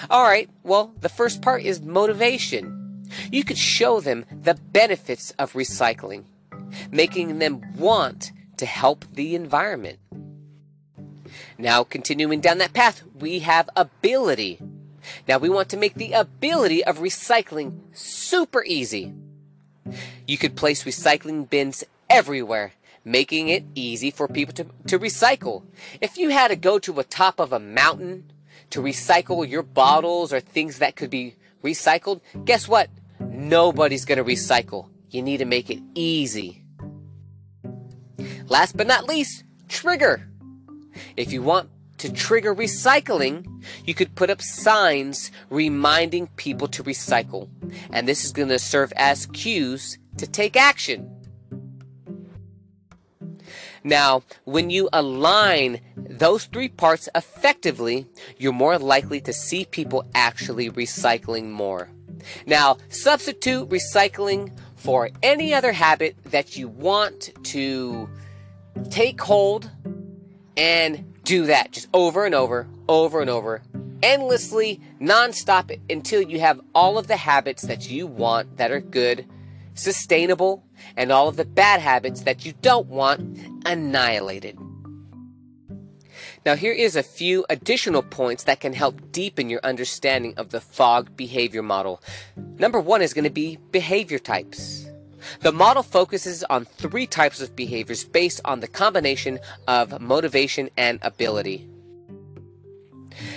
All 0.09 0.25
right. 0.25 0.50
Well, 0.64 0.92
the 0.99 1.09
first 1.09 1.42
part 1.42 1.62
is 1.62 1.80
motivation. 1.80 2.79
You 3.31 3.45
could 3.45 3.59
show 3.59 4.00
them 4.00 4.25
the 4.31 4.55
benefits 4.55 5.33
of 5.38 5.52
recycling, 5.55 6.25
making 6.90 7.38
them 7.38 7.62
want 7.76 8.33
to 8.57 8.67
help 8.67 9.05
the 9.12 9.35
environment. 9.35 9.99
Now, 11.59 11.85
continuing 11.85 12.40
down 12.40 12.59
that 12.59 12.73
path, 12.73 13.02
we 13.19 13.40
have 13.40 13.71
ability. 13.76 14.61
Now 15.29 15.38
we 15.38 15.49
want 15.49 15.69
to 15.71 15.76
make 15.76 15.95
the 15.95 16.12
ability 16.12 16.85
of 16.85 16.99
recycling 16.99 17.81
super 17.93 18.64
easy. 18.64 19.14
You 20.26 20.38
could 20.38 20.57
place 20.57 20.85
recycling 20.85 21.49
bins 21.49 21.85
everywhere, 22.09 22.73
making 23.05 23.49
it 23.49 23.64
easy 23.75 24.11
for 24.11 24.29
people 24.29 24.55
to, 24.55 24.67
to 24.88 24.99
recycle. 24.99 25.62
If 26.00 26.19
you 26.19 26.31
had 26.31 26.49
to 26.49 26.57
go 26.57 26.79
to 26.81 27.00
a 27.00 27.05
top 27.05 27.40
of 27.40 27.52
a 27.52 27.59
mountain 27.59 28.31
to 28.71 28.81
recycle 28.81 29.49
your 29.49 29.62
bottles 29.62 30.33
or 30.33 30.40
things 30.40 30.79
that 30.79 30.97
could 30.97 31.11
be 31.11 31.37
recycled, 31.62 32.21
guess 32.45 32.69
what? 32.69 32.88
Nobody's 33.30 34.04
to 34.18 34.25
recycle. 34.25 34.88
You 35.08 35.22
need 35.22 35.38
to 35.38 35.44
make 35.44 35.70
it 35.70 35.80
easy. 35.94 36.64
Last 38.49 38.76
but 38.76 38.87
not 38.87 39.08
least, 39.08 39.44
trigger. 39.68 40.28
If 41.16 41.32
you 41.32 41.40
want 41.42 41.70
to 41.99 42.12
trigger 42.12 42.54
recycling, 42.54 43.62
you 43.84 43.94
could 43.94 44.14
put 44.14 44.30
up 44.30 44.42
signs 44.42 45.30
reminding 45.50 46.26
people 46.37 46.66
to 46.68 46.82
recycle. 46.82 47.49
And 47.92 48.08
this 48.08 48.25
is 48.25 48.32
going 48.32 48.49
to 48.49 48.58
serve 48.58 48.92
as 48.96 49.26
cues 49.26 49.99
to 50.16 50.26
take 50.26 50.56
action. 50.56 51.08
Now, 53.84 54.22
when 54.44 54.70
you 54.70 54.88
align 54.92 55.80
those 55.96 56.44
three 56.44 56.68
parts 56.68 57.08
effectively, 57.14 58.06
you're 58.37 58.52
more 58.52 58.78
likely 58.78 59.20
to 59.22 59.32
see 59.32 59.64
people 59.64 60.04
actually 60.14 60.70
recycling 60.70 61.50
more. 61.50 61.88
Now, 62.46 62.78
substitute 62.88 63.68
recycling 63.68 64.56
for 64.76 65.10
any 65.22 65.52
other 65.52 65.72
habit 65.72 66.16
that 66.24 66.56
you 66.56 66.68
want 66.68 67.30
to 67.44 68.08
take 68.90 69.20
hold 69.20 69.70
and 70.56 71.04
do 71.24 71.46
that 71.46 71.72
just 71.72 71.88
over 71.92 72.24
and 72.24 72.34
over, 72.34 72.66
over 72.88 73.20
and 73.20 73.30
over, 73.30 73.62
endlessly, 74.02 74.80
nonstop 75.00 75.78
until 75.90 76.22
you 76.22 76.40
have 76.40 76.60
all 76.74 76.98
of 76.98 77.06
the 77.06 77.16
habits 77.16 77.62
that 77.62 77.90
you 77.90 78.06
want 78.06 78.56
that 78.56 78.70
are 78.70 78.80
good, 78.80 79.26
sustainable, 79.74 80.64
and 80.96 81.12
all 81.12 81.28
of 81.28 81.36
the 81.36 81.44
bad 81.44 81.80
habits 81.80 82.22
that 82.22 82.44
you 82.44 82.54
don't 82.62 82.86
want 82.86 83.38
annihilated. 83.66 84.58
Now, 86.47 86.56
here 86.56 86.73
is 86.73 86.97
a 86.97 87.02
few 87.02 87.44
additional 87.50 88.02
points 88.02 88.44
that 88.44 88.61
can 88.61 88.73
help 88.73 89.12
deepen 89.12 89.50
your 89.50 89.61
understanding 89.62 90.32
of 90.38 90.50
the 90.50 90.61
Fogg 90.61 91.14
behavior 91.14 91.62
model. 91.62 92.02
Number 92.59 92.80
one 92.80 93.02
is 93.02 93.12
going 93.12 93.25
to 93.25 93.30
be 93.30 93.59
behavior 93.73 94.18
types. 94.18 94.87
The 95.40 95.52
model 95.52 95.82
focuses 95.82 96.42
on 96.44 96.64
three 96.64 97.06
types 97.06 97.42
of 97.42 97.54
behaviors 97.54 98.04
based 98.04 98.40
on 98.47 98.61
the 98.61 98.68
combination 98.68 99.38
of 99.68 100.00
motivation 100.00 100.70
and 100.78 100.99
ability. 101.02 101.68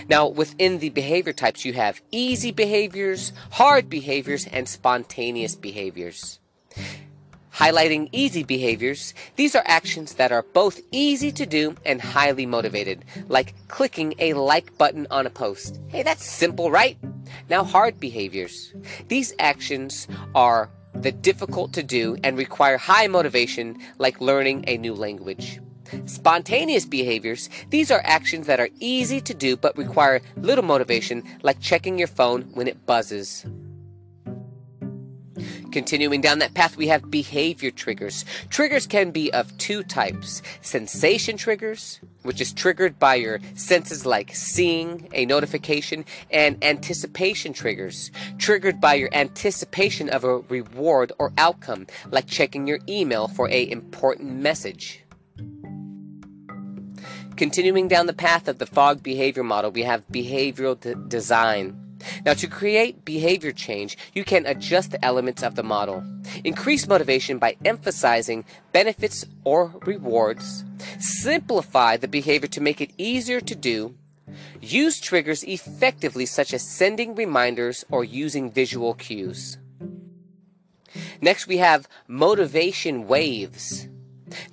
Now, 0.07 0.27
within 0.27 0.79
the 0.79 0.89
behavior 0.89 1.33
types, 1.33 1.65
you 1.65 1.73
have 1.73 2.01
easy 2.11 2.51
behaviors, 2.51 3.33
hard 3.51 3.89
behaviors, 3.89 4.47
and 4.47 4.67
spontaneous 4.69 5.55
behaviors. 5.55 6.39
Highlighting 7.53 8.09
easy 8.11 8.43
behaviors, 8.43 9.13
these 9.35 9.55
are 9.55 9.63
actions 9.65 10.15
that 10.15 10.31
are 10.31 10.41
both 10.41 10.81
easy 10.91 11.31
to 11.33 11.45
do 11.45 11.75
and 11.85 12.01
highly 12.01 12.47
motivated, 12.47 13.05
like 13.27 13.53
clicking 13.67 14.15
a 14.17 14.33
like 14.33 14.75
button 14.79 15.05
on 15.11 15.27
a 15.27 15.29
post. 15.29 15.79
Hey, 15.87 16.01
that's 16.01 16.25
simple, 16.25 16.71
right? 16.71 16.97
Now, 17.49 17.63
hard 17.63 17.99
behaviors. 17.99 18.73
These 19.07 19.35
actions 19.37 20.07
are 20.33 20.71
the 20.95 21.11
difficult 21.11 21.73
to 21.73 21.83
do 21.83 22.17
and 22.23 22.37
require 22.37 22.77
high 22.77 23.07
motivation, 23.07 23.77
like 23.99 24.19
learning 24.19 24.63
a 24.67 24.77
new 24.77 24.95
language. 24.95 25.59
Spontaneous 26.05 26.85
behaviors, 26.85 27.49
these 27.69 27.91
are 27.91 28.01
actions 28.03 28.47
that 28.47 28.59
are 28.59 28.69
easy 28.79 29.21
to 29.21 29.33
do 29.33 29.55
but 29.55 29.77
require 29.77 30.21
little 30.37 30.63
motivation, 30.63 31.23
like 31.43 31.59
checking 31.59 31.99
your 31.99 32.07
phone 32.07 32.43
when 32.53 32.67
it 32.67 32.85
buzzes. 32.87 33.45
Continuing 35.73 36.21
down 36.21 36.37
that 36.37 36.53
path, 36.53 36.77
we 36.77 36.87
have 36.87 37.09
behavior 37.09 37.71
triggers. 37.71 38.25
Triggers 38.51 38.85
can 38.85 39.09
be 39.09 39.33
of 39.33 39.57
two 39.57 39.81
types 39.81 40.43
sensation 40.61 41.35
triggers, 41.35 41.99
which 42.21 42.39
is 42.39 42.53
triggered 42.53 42.99
by 42.99 43.15
your 43.15 43.39
senses 43.55 44.05
like 44.05 44.35
seeing 44.35 45.09
a 45.13 45.25
notification, 45.25 46.05
and 46.29 46.63
anticipation 46.63 47.53
triggers, 47.53 48.11
triggered 48.37 48.79
by 48.79 48.93
your 48.93 49.09
anticipation 49.13 50.09
of 50.09 50.23
a 50.23 50.37
reward 50.41 51.11
or 51.17 51.33
outcome, 51.39 51.87
like 52.11 52.27
checking 52.27 52.67
your 52.67 52.77
email 52.87 53.27
for 53.27 53.49
a 53.49 53.67
important 53.67 54.31
message. 54.31 55.03
Continuing 57.35 57.87
down 57.87 58.05
the 58.05 58.13
path 58.13 58.47
of 58.47 58.59
the 58.59 58.67
Fogg 58.67 59.01
behavior 59.01 59.43
model, 59.43 59.71
we 59.71 59.81
have 59.81 60.07
behavioral 60.09 60.79
d- 60.79 60.93
design. 61.07 61.82
Now, 62.25 62.33
to 62.33 62.47
create 62.47 63.05
behavior 63.05 63.51
change, 63.51 63.97
you 64.13 64.23
can 64.23 64.45
adjust 64.45 64.91
the 64.91 65.03
elements 65.03 65.43
of 65.43 65.55
the 65.55 65.63
model. 65.63 66.03
Increase 66.43 66.87
motivation 66.87 67.37
by 67.37 67.55
emphasizing 67.65 68.45
benefits 68.71 69.25
or 69.43 69.73
rewards. 69.85 70.63
Simplify 70.99 71.97
the 71.97 72.07
behavior 72.07 72.47
to 72.49 72.61
make 72.61 72.81
it 72.81 72.91
easier 72.97 73.41
to 73.41 73.55
do. 73.55 73.95
Use 74.61 74.99
triggers 74.99 75.43
effectively, 75.43 76.25
such 76.25 76.53
as 76.53 76.67
sending 76.67 77.15
reminders 77.15 77.83
or 77.91 78.03
using 78.03 78.49
visual 78.51 78.93
cues. 78.93 79.57
Next, 81.21 81.47
we 81.47 81.57
have 81.57 81.87
motivation 82.07 83.07
waves. 83.07 83.87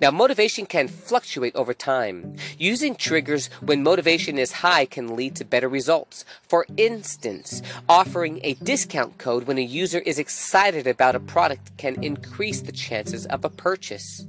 Now, 0.01 0.11
motivation 0.11 0.67
can 0.67 0.89
fluctuate 0.89 1.55
over 1.57 1.75
time. 1.75 2.37
Using 2.59 2.95
triggers 2.95 3.49
when 3.61 3.83
motivation 3.83 4.39
is 4.39 4.53
high 4.53 4.87
can 4.87 5.17
lead 5.17 5.37
to 5.37 5.45
better 5.45 5.69
results. 5.69 6.25
For 6.49 6.67
instance, 6.77 7.63
offering 7.89 8.41
a 8.43 8.55
discount 8.55 9.19
code 9.19 9.45
when 9.45 9.59
a 9.59 9.63
user 9.63 10.01
is 10.01 10.19
excited 10.19 10.87
about 10.87 11.17
a 11.17 11.21
product 11.21 11.77
can 11.77 12.03
increase 12.03 12.61
the 12.61 12.73
chances 12.73 13.27
of 13.27 13.45
a 13.45 13.51
purchase. 13.51 14.27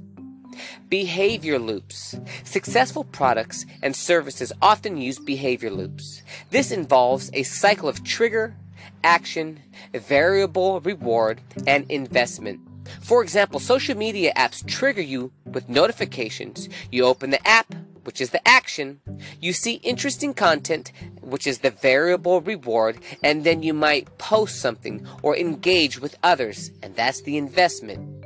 Behavior 0.88 1.58
loops. 1.58 2.14
Successful 2.44 3.04
products 3.04 3.64
and 3.82 3.96
services 3.96 4.52
often 4.60 4.96
use 4.96 5.18
behavior 5.18 5.70
loops. 5.70 6.22
This 6.50 6.70
involves 6.70 7.30
a 7.32 7.42
cycle 7.42 7.88
of 7.88 8.04
trigger, 8.04 8.54
action, 9.02 9.60
variable 9.94 10.80
reward, 10.80 11.40
and 11.66 11.90
investment. 11.90 12.60
For 13.00 13.22
example, 13.22 13.60
social 13.60 13.96
media 13.96 14.32
apps 14.34 14.66
trigger 14.66 15.02
you 15.02 15.32
with 15.44 15.68
notifications. 15.68 16.68
You 16.90 17.04
open 17.04 17.30
the 17.30 17.46
app, 17.46 17.74
which 18.04 18.20
is 18.20 18.30
the 18.30 18.46
action. 18.48 19.00
You 19.40 19.52
see 19.52 19.74
interesting 19.74 20.34
content, 20.34 20.92
which 21.20 21.46
is 21.46 21.58
the 21.58 21.70
variable 21.70 22.40
reward, 22.40 22.98
and 23.22 23.44
then 23.44 23.62
you 23.62 23.74
might 23.74 24.18
post 24.18 24.60
something 24.60 25.06
or 25.22 25.36
engage 25.36 26.00
with 26.00 26.18
others, 26.22 26.70
and 26.82 26.94
that's 26.96 27.22
the 27.22 27.36
investment. 27.36 28.24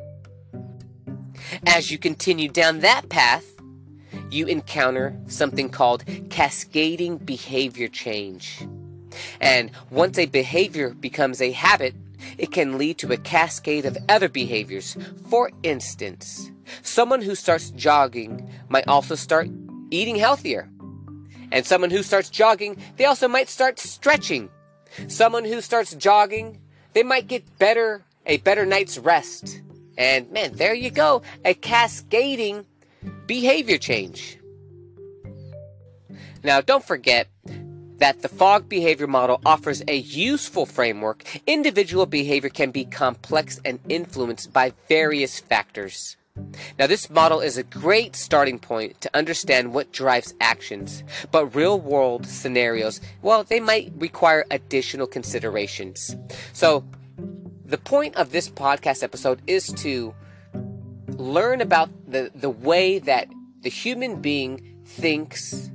As 1.66 1.90
you 1.90 1.98
continue 1.98 2.48
down 2.48 2.80
that 2.80 3.08
path, 3.08 3.44
you 4.30 4.46
encounter 4.46 5.16
something 5.26 5.68
called 5.68 6.04
cascading 6.30 7.18
behavior 7.18 7.88
change. 7.88 8.66
And 9.40 9.70
once 9.90 10.18
a 10.18 10.26
behavior 10.26 10.90
becomes 10.90 11.40
a 11.40 11.52
habit, 11.52 11.94
it 12.38 12.52
can 12.52 12.78
lead 12.78 12.98
to 12.98 13.12
a 13.12 13.16
cascade 13.16 13.84
of 13.84 13.96
other 14.08 14.28
behaviors. 14.28 14.96
For 15.28 15.50
instance, 15.62 16.50
someone 16.82 17.22
who 17.22 17.34
starts 17.34 17.70
jogging 17.70 18.48
might 18.68 18.88
also 18.88 19.14
start 19.14 19.48
eating 19.90 20.16
healthier. 20.16 20.68
And 21.52 21.64
someone 21.64 21.90
who 21.90 22.02
starts 22.02 22.28
jogging, 22.28 22.76
they 22.96 23.04
also 23.04 23.28
might 23.28 23.48
start 23.48 23.78
stretching. 23.78 24.50
Someone 25.08 25.44
who 25.44 25.60
starts 25.60 25.94
jogging, 25.94 26.60
they 26.92 27.02
might 27.02 27.28
get 27.28 27.58
better, 27.58 28.04
a 28.26 28.38
better 28.38 28.66
night's 28.66 28.98
rest. 28.98 29.60
And 29.96 30.30
man, 30.30 30.54
there 30.54 30.74
you 30.74 30.90
go, 30.90 31.22
a 31.44 31.54
cascading 31.54 32.66
behavior 33.26 33.78
change. 33.78 34.38
Now, 36.42 36.60
don't 36.60 36.84
forget 36.84 37.28
that 37.98 38.22
the 38.22 38.28
Fogg 38.28 38.68
behavior 38.68 39.06
model 39.06 39.40
offers 39.44 39.82
a 39.88 39.96
useful 39.96 40.66
framework. 40.66 41.24
Individual 41.46 42.06
behavior 42.06 42.50
can 42.50 42.70
be 42.70 42.84
complex 42.84 43.60
and 43.64 43.78
influenced 43.88 44.52
by 44.52 44.72
various 44.88 45.40
factors. 45.40 46.16
Now, 46.78 46.86
this 46.86 47.08
model 47.08 47.40
is 47.40 47.56
a 47.56 47.62
great 47.62 48.14
starting 48.14 48.58
point 48.58 49.00
to 49.00 49.10
understand 49.14 49.72
what 49.72 49.92
drives 49.92 50.34
actions, 50.40 51.02
but 51.30 51.54
real 51.54 51.80
world 51.80 52.26
scenarios, 52.26 53.00
well, 53.22 53.42
they 53.44 53.60
might 53.60 53.92
require 53.96 54.44
additional 54.50 55.06
considerations. 55.06 56.14
So, 56.52 56.84
the 57.64 57.78
point 57.78 58.14
of 58.16 58.30
this 58.32 58.48
podcast 58.48 59.02
episode 59.02 59.40
is 59.46 59.72
to 59.78 60.14
learn 61.16 61.60
about 61.60 61.90
the, 62.06 62.30
the 62.34 62.50
way 62.50 62.98
that 63.00 63.28
the 63.62 63.70
human 63.70 64.20
being 64.20 64.82
thinks, 64.84 65.70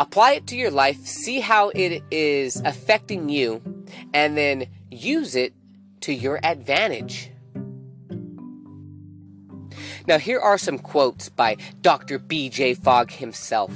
apply 0.00 0.32
it 0.32 0.46
to 0.48 0.56
your 0.56 0.70
life, 0.70 1.06
see 1.06 1.38
how 1.40 1.68
it 1.74 2.02
is 2.10 2.60
affecting 2.64 3.28
you, 3.28 3.62
and 4.14 4.36
then 4.36 4.66
use 4.90 5.36
it 5.36 5.52
to 6.00 6.12
your 6.12 6.40
advantage. 6.42 7.30
Now, 10.08 10.18
here 10.18 10.40
are 10.40 10.58
some 10.58 10.78
quotes 10.78 11.28
by 11.28 11.58
Dr. 11.82 12.18
B.J. 12.18 12.74
Fogg 12.74 13.12
himself. 13.12 13.72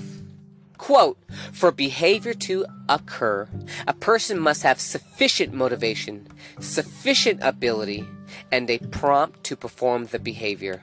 Quote, 0.79 1.19
for 1.53 1.71
behavior 1.71 2.35
to 2.35 2.67
occur, 2.89 3.47
a 3.87 3.93
person 3.93 4.41
must 4.41 4.63
have 4.63 4.81
sufficient 4.81 5.53
motivation, 5.53 6.27
sufficient 6.59 7.41
ability, 7.43 8.09
and 8.51 8.69
a 8.71 8.79
prompt 8.79 9.45
to 9.45 9.57
perform 9.57 10.07
the 10.07 10.19
behavior. 10.19 10.83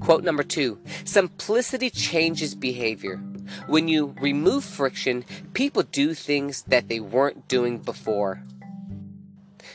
Quote 0.00 0.24
number 0.24 0.42
two, 0.42 0.78
simplicity 1.04 1.90
changes 1.90 2.54
behavior. 2.54 3.22
When 3.66 3.88
you 3.88 4.14
remove 4.20 4.64
friction, 4.64 5.24
people 5.52 5.82
do 5.82 6.14
things 6.14 6.62
that 6.62 6.88
they 6.88 7.00
weren't 7.00 7.48
doing 7.48 7.78
before. 7.78 8.42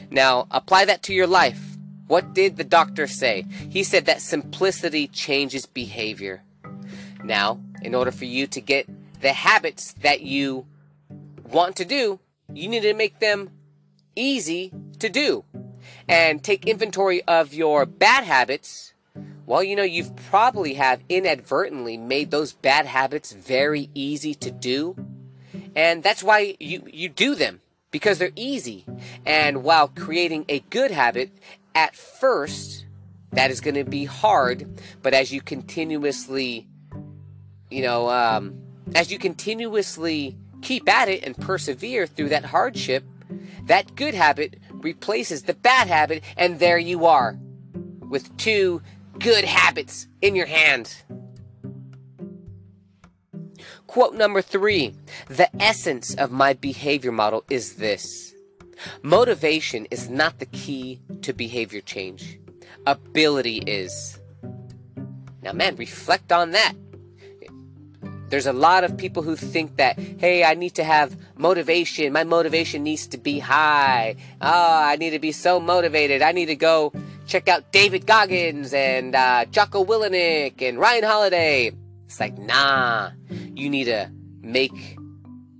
Now, 0.09 0.47
apply 0.51 0.85
that 0.85 1.03
to 1.03 1.13
your 1.13 1.27
life. 1.27 1.77
What 2.07 2.33
did 2.33 2.57
the 2.57 2.63
doctor 2.63 3.05
say? 3.05 3.45
He 3.69 3.83
said 3.83 4.05
that 4.05 4.21
simplicity 4.21 5.07
changes 5.07 5.65
behavior. 5.65 6.41
Now, 7.23 7.59
in 7.81 7.93
order 7.93 8.11
for 8.11 8.25
you 8.25 8.47
to 8.47 8.61
get 8.61 8.87
the 9.21 9.33
habits 9.33 9.93
that 10.01 10.21
you 10.21 10.65
want 11.51 11.75
to 11.75 11.85
do, 11.85 12.19
you 12.53 12.67
need 12.67 12.81
to 12.81 12.93
make 12.93 13.19
them 13.19 13.51
easy 14.15 14.71
to 14.99 15.09
do. 15.09 15.43
And 16.07 16.43
take 16.43 16.65
inventory 16.65 17.21
of 17.23 17.53
your 17.53 17.85
bad 17.85 18.23
habits. 18.23 18.93
Well, 19.49 19.63
you 19.63 19.75
know, 19.75 19.81
you've 19.81 20.15
probably 20.15 20.75
have 20.75 21.01
inadvertently 21.09 21.97
made 21.97 22.29
those 22.29 22.53
bad 22.53 22.85
habits 22.85 23.31
very 23.31 23.89
easy 23.95 24.35
to 24.35 24.51
do. 24.51 24.95
And 25.75 26.03
that's 26.03 26.21
why 26.21 26.55
you, 26.59 26.83
you 26.85 27.09
do 27.09 27.33
them 27.33 27.61
because 27.89 28.19
they're 28.19 28.29
easy. 28.35 28.85
And 29.25 29.63
while 29.63 29.87
creating 29.87 30.45
a 30.49 30.59
good 30.59 30.91
habit 30.91 31.31
at 31.73 31.95
first, 31.95 32.85
that 33.31 33.49
is 33.49 33.59
going 33.59 33.73
to 33.73 33.83
be 33.83 34.05
hard, 34.05 34.67
but 35.01 35.15
as 35.15 35.31
you 35.33 35.41
continuously, 35.41 36.67
you 37.71 37.81
know, 37.81 38.07
um, 38.07 38.61
as 38.93 39.11
you 39.11 39.17
continuously 39.17 40.37
keep 40.61 40.87
at 40.87 41.09
it 41.09 41.23
and 41.23 41.35
persevere 41.35 42.05
through 42.05 42.29
that 42.29 42.45
hardship, 42.45 43.03
that 43.63 43.95
good 43.95 44.13
habit 44.13 44.59
replaces 44.73 45.41
the 45.41 45.55
bad 45.55 45.87
habit, 45.87 46.23
and 46.37 46.59
there 46.59 46.77
you 46.77 47.07
are 47.07 47.39
with 48.09 48.35
two 48.37 48.81
good 49.19 49.43
habits 49.43 50.07
in 50.21 50.35
your 50.35 50.45
hand. 50.45 51.03
Quote 53.87 54.13
number 54.13 54.41
three 54.41 54.93
The 55.27 55.49
essence 55.61 56.15
of 56.15 56.31
my 56.31 56.53
behavior 56.53 57.11
model 57.11 57.43
is 57.49 57.75
this 57.75 58.33
Motivation 59.01 59.85
is 59.91 60.09
not 60.09 60.39
the 60.39 60.45
key 60.45 61.01
to 61.21 61.33
behavior 61.33 61.81
change, 61.81 62.39
ability 62.85 63.57
is. 63.65 64.19
Now, 65.41 65.53
man, 65.53 65.75
reflect 65.75 66.31
on 66.31 66.51
that. 66.51 66.73
There's 68.29 68.45
a 68.45 68.53
lot 68.53 68.83
of 68.83 68.95
people 68.95 69.23
who 69.23 69.35
think 69.35 69.77
that, 69.77 69.97
hey, 69.97 70.43
I 70.43 70.53
need 70.53 70.75
to 70.75 70.83
have 70.83 71.17
motivation. 71.35 72.13
My 72.13 72.23
motivation 72.23 72.83
needs 72.83 73.07
to 73.07 73.17
be 73.17 73.39
high. 73.39 74.17
Oh, 74.39 74.81
I 74.83 74.97
need 74.97 75.11
to 75.11 75.19
be 75.19 75.31
so 75.31 75.59
motivated. 75.59 76.21
I 76.21 76.31
need 76.31 76.45
to 76.45 76.55
go 76.55 76.93
check 77.29 77.47
out 77.47 77.71
David 77.71 78.07
Goggins 78.07 78.73
and 78.73 79.15
uh, 79.15 79.45
Jocko 79.45 79.85
Willink 79.85 80.61
and 80.61 80.79
Ryan 80.79 81.03
Holiday. 81.03 81.71
It's 82.05 82.19
like, 82.19 82.37
nah, 82.39 83.11
you 83.29 83.69
need 83.69 83.85
to 83.85 84.11
make 84.41 84.97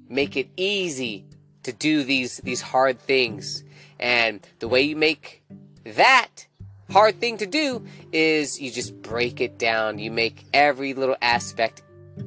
make 0.10 0.36
it 0.36 0.50
easy 0.58 1.26
to 1.64 1.72
do 1.72 2.04
these 2.04 2.38
these 2.38 2.62
hard 2.62 3.00
things. 3.00 3.64
And 4.00 4.46
the 4.58 4.68
way 4.68 4.82
you 4.82 4.96
make 4.96 5.44
that 5.84 6.48
hard 6.90 7.20
thing 7.20 7.38
to 7.38 7.46
do 7.46 7.86
is 8.12 8.60
you 8.60 8.72
just 8.72 9.00
break 9.04 9.40
it 9.40 9.60
down. 9.60 10.00
You 10.00 10.10
make 10.10 10.46
every 10.54 10.96
little 10.96 11.18
aspect 11.22 11.84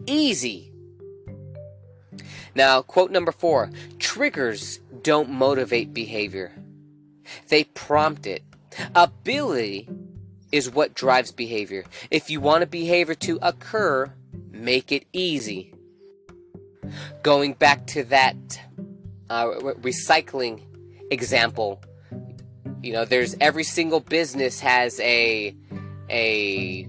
easy. 0.07 0.71
Now, 2.55 2.83
quote 2.83 3.11
number 3.11 3.33
four 3.33 3.71
triggers 3.99 4.79
don't 5.03 5.31
motivate 5.31 5.93
behavior, 5.93 6.53
they 7.49 7.65
prompt 7.65 8.29
it. 8.29 8.45
Ability 8.95 9.89
is 10.51 10.71
what 10.71 10.95
drives 10.95 11.33
behavior. 11.33 11.85
If 12.11 12.31
you 12.31 12.41
want 12.41 12.63
a 12.63 12.67
behavior 12.67 13.15
to 13.15 13.39
occur, 13.43 14.13
make 14.51 14.93
it 14.93 15.07
easy. 15.13 15.73
Going 17.23 17.55
back 17.55 17.87
to 17.89 18.05
that 18.05 18.37
uh, 19.31 19.47
recycling 19.81 20.61
example, 21.11 21.83
you 22.83 22.93
know, 22.93 23.05
there's 23.05 23.35
every 23.41 23.65
single 23.65 24.01
business 24.01 24.61
has 24.61 25.01
a 25.01 25.55
a 26.11 26.89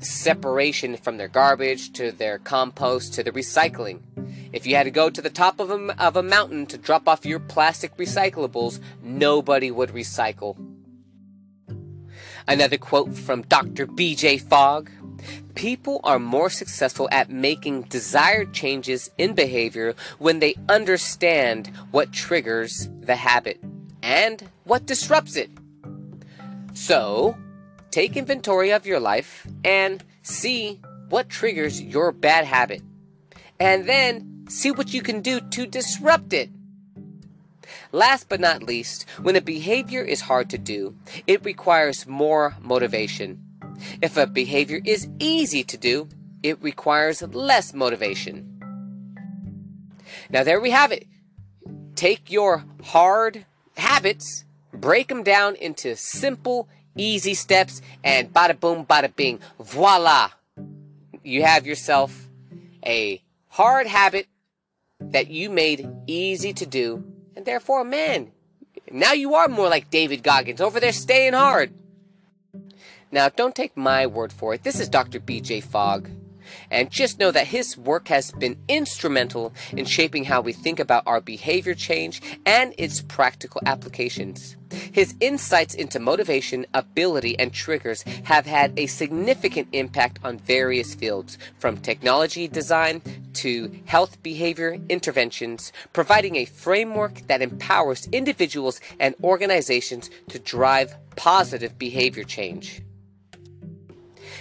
separation 0.00 0.96
from 0.96 1.16
their 1.16 1.28
garbage 1.28 1.92
to 1.92 2.10
their 2.10 2.38
compost 2.38 3.14
to 3.14 3.22
the 3.22 3.30
recycling. 3.30 4.00
If 4.52 4.66
you 4.66 4.76
had 4.76 4.84
to 4.84 4.90
go 4.90 5.10
to 5.10 5.22
the 5.22 5.30
top 5.30 5.60
of 5.60 5.70
a, 5.70 6.02
of 6.02 6.16
a 6.16 6.22
mountain 6.22 6.66
to 6.66 6.78
drop 6.78 7.08
off 7.08 7.26
your 7.26 7.40
plastic 7.40 7.96
recyclables, 7.96 8.80
nobody 9.02 9.70
would 9.70 9.90
recycle. 9.90 10.56
Another 12.46 12.76
quote 12.76 13.16
from 13.16 13.42
Dr. 13.42 13.86
B.J. 13.86 14.38
Fogg 14.38 14.90
People 15.54 16.00
are 16.04 16.18
more 16.18 16.50
successful 16.50 17.08
at 17.12 17.30
making 17.30 17.82
desired 17.82 18.52
changes 18.52 19.10
in 19.18 19.34
behavior 19.34 19.94
when 20.18 20.40
they 20.40 20.56
understand 20.68 21.68
what 21.92 22.12
triggers 22.12 22.88
the 23.00 23.16
habit 23.16 23.60
and 24.02 24.50
what 24.64 24.86
disrupts 24.86 25.36
it. 25.36 25.50
So, 26.74 27.36
take 27.90 28.16
inventory 28.16 28.72
of 28.72 28.84
your 28.84 28.98
life 29.00 29.46
and 29.64 30.02
see 30.22 30.80
what 31.08 31.28
triggers 31.28 31.80
your 31.80 32.10
bad 32.10 32.44
habit. 32.44 32.82
And 33.60 33.88
then 33.88 34.46
see 34.48 34.72
what 34.72 34.92
you 34.92 35.00
can 35.00 35.20
do 35.20 35.40
to 35.40 35.66
disrupt 35.66 36.32
it. 36.32 36.50
Last 37.94 38.28
but 38.28 38.40
not 38.40 38.64
least, 38.64 39.08
when 39.22 39.36
a 39.36 39.40
behavior 39.40 40.02
is 40.02 40.22
hard 40.22 40.50
to 40.50 40.58
do, 40.58 40.96
it 41.28 41.44
requires 41.44 42.08
more 42.08 42.56
motivation. 42.60 43.40
If 44.02 44.16
a 44.16 44.26
behavior 44.26 44.80
is 44.84 45.06
easy 45.20 45.62
to 45.62 45.76
do, 45.76 46.08
it 46.42 46.60
requires 46.60 47.22
less 47.22 47.72
motivation. 47.72 48.50
Now, 50.28 50.42
there 50.42 50.60
we 50.60 50.72
have 50.72 50.90
it. 50.90 51.06
Take 51.94 52.32
your 52.32 52.64
hard 52.82 53.46
habits, 53.76 54.44
break 54.72 55.06
them 55.06 55.22
down 55.22 55.54
into 55.54 55.94
simple, 55.94 56.68
easy 56.96 57.34
steps, 57.34 57.80
and 58.02 58.34
bada 58.34 58.58
boom, 58.58 58.84
bada 58.84 59.14
bing. 59.14 59.38
Voila! 59.60 60.30
You 61.22 61.44
have 61.44 61.64
yourself 61.64 62.28
a 62.84 63.22
hard 63.50 63.86
habit 63.86 64.26
that 64.98 65.28
you 65.28 65.48
made 65.48 65.88
easy 66.08 66.52
to 66.54 66.66
do, 66.66 67.13
and 67.36 67.44
therefore, 67.44 67.82
a 67.82 67.84
man, 67.84 68.32
now 68.90 69.12
you 69.12 69.34
are 69.34 69.48
more 69.48 69.68
like 69.68 69.90
David 69.90 70.22
Goggins 70.22 70.60
over 70.60 70.80
there 70.80 70.92
staying 70.92 71.32
hard. 71.32 71.72
Now, 73.10 73.28
don't 73.28 73.54
take 73.54 73.76
my 73.76 74.06
word 74.06 74.32
for 74.32 74.54
it. 74.54 74.62
This 74.62 74.80
is 74.80 74.88
Dr. 74.88 75.20
BJ 75.20 75.62
Fogg. 75.62 76.08
And 76.70 76.90
just 76.90 77.18
know 77.18 77.30
that 77.30 77.48
his 77.48 77.76
work 77.76 78.08
has 78.08 78.30
been 78.32 78.56
instrumental 78.68 79.52
in 79.72 79.84
shaping 79.84 80.24
how 80.24 80.40
we 80.40 80.52
think 80.52 80.78
about 80.78 81.04
our 81.06 81.20
behavior 81.20 81.74
change 81.74 82.20
and 82.46 82.74
its 82.78 83.00
practical 83.00 83.62
applications. 83.66 84.56
His 84.92 85.14
insights 85.20 85.74
into 85.74 86.00
motivation, 86.00 86.66
ability, 86.74 87.38
and 87.38 87.52
triggers 87.52 88.02
have 88.24 88.46
had 88.46 88.72
a 88.78 88.86
significant 88.86 89.68
impact 89.72 90.18
on 90.24 90.38
various 90.38 90.94
fields, 90.94 91.38
from 91.58 91.76
technology 91.76 92.48
design 92.48 93.02
to 93.34 93.72
health 93.84 94.22
behavior 94.22 94.78
interventions, 94.88 95.72
providing 95.92 96.36
a 96.36 96.44
framework 96.44 97.26
that 97.28 97.42
empowers 97.42 98.08
individuals 98.12 98.80
and 98.98 99.14
organizations 99.22 100.10
to 100.28 100.38
drive 100.38 100.94
positive 101.16 101.78
behavior 101.78 102.24
change. 102.24 102.83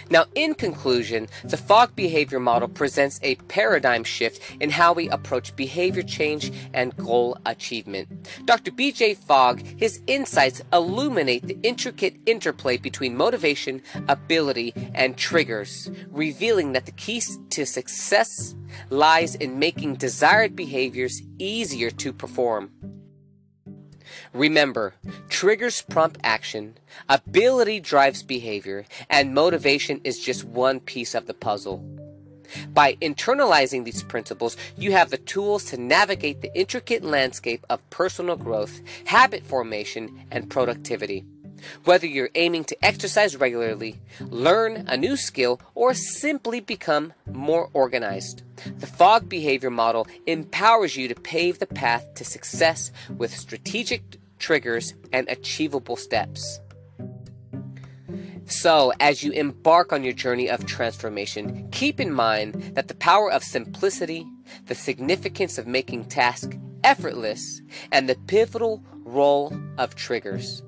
Now, 0.09 0.25
in 0.35 0.53
conclusion, 0.55 1.27
the 1.43 1.57
Fogg 1.57 1.95
behavior 1.95 2.39
model 2.39 2.67
presents 2.67 3.19
a 3.23 3.35
paradigm 3.35 4.03
shift 4.03 4.41
in 4.59 4.69
how 4.69 4.93
we 4.93 5.09
approach 5.09 5.55
behavior 5.55 6.03
change 6.03 6.51
and 6.73 6.95
goal 6.97 7.37
achievement. 7.45 8.29
Dr. 8.45 8.71
B.J. 8.71 9.15
Fogg, 9.15 9.61
his 9.77 10.01
insights 10.07 10.61
illuminate 10.71 11.47
the 11.47 11.57
intricate 11.63 12.15
interplay 12.25 12.77
between 12.77 13.15
motivation, 13.15 13.81
ability, 14.07 14.73
and 14.93 15.17
triggers, 15.17 15.89
revealing 16.09 16.73
that 16.73 16.85
the 16.85 16.91
key 16.91 17.21
to 17.49 17.65
success 17.65 18.55
lies 18.89 19.35
in 19.35 19.59
making 19.59 19.95
desired 19.95 20.55
behaviors 20.55 21.21
easier 21.37 21.91
to 21.91 22.11
perform. 22.11 22.71
Remember, 24.33 24.95
triggers 25.29 25.83
prompt 25.83 26.19
action, 26.23 26.75
ability 27.07 27.79
drives 27.79 28.23
behavior, 28.23 28.83
and 29.07 29.35
motivation 29.35 30.01
is 30.03 30.19
just 30.19 30.43
one 30.43 30.79
piece 30.79 31.13
of 31.13 31.27
the 31.27 31.35
puzzle. 31.35 31.85
By 32.69 32.95
internalizing 32.95 33.83
these 33.83 34.01
principles, 34.01 34.57
you 34.75 34.91
have 34.91 35.11
the 35.11 35.19
tools 35.19 35.65
to 35.65 35.77
navigate 35.77 36.41
the 36.41 36.55
intricate 36.57 37.03
landscape 37.03 37.63
of 37.69 37.87
personal 37.91 38.35
growth, 38.35 38.81
habit 39.05 39.45
formation, 39.45 40.25
and 40.31 40.49
productivity. 40.49 41.25
Whether 41.85 42.07
you're 42.07 42.29
aiming 42.35 42.65
to 42.65 42.85
exercise 42.85 43.37
regularly, 43.37 44.01
learn 44.19 44.85
a 44.87 44.97
new 44.97 45.15
skill, 45.15 45.61
or 45.75 45.93
simply 45.93 46.59
become 46.59 47.13
more 47.31 47.69
organized, 47.73 48.41
the 48.79 48.87
Fogg 48.87 49.29
behavior 49.29 49.69
model 49.69 50.07
empowers 50.25 50.97
you 50.97 51.07
to 51.07 51.15
pave 51.15 51.59
the 51.59 51.67
path 51.67 52.15
to 52.15 52.25
success 52.25 52.91
with 53.15 53.35
strategic 53.35 54.17
triggers, 54.43 54.93
and 55.13 55.25
achievable 55.29 55.95
steps. 55.95 56.59
So, 58.45 58.91
as 58.99 59.23
you 59.23 59.31
embark 59.31 59.93
on 59.93 60.03
your 60.03 60.11
journey 60.11 60.49
of 60.49 60.65
transformation, 60.65 61.69
keep 61.71 61.97
in 61.97 62.11
mind 62.11 62.75
that 62.75 62.89
the 62.89 62.95
power 62.95 63.31
of 63.31 63.41
simplicity, 63.41 64.27
the 64.65 64.75
significance 64.75 65.57
of 65.57 65.65
making 65.65 66.05
tasks 66.05 66.57
effortless, 66.83 67.61
and 67.93 68.09
the 68.09 68.17
pivotal 68.27 68.83
role 69.05 69.57
of 69.77 69.95
triggers. 69.95 70.61